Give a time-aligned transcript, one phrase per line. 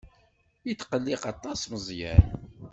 [0.67, 2.25] Yetqelliq aṭas Meẓyan.